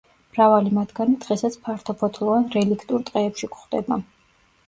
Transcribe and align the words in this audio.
მრავალი 0.35 0.69
მათგანი 0.77 1.17
დღესაც 1.25 1.57
ფართოფოთლოვან 1.67 2.47
რელიქტურ 2.55 3.05
ტყეებში 3.11 3.51
გვხვდება. 3.53 4.01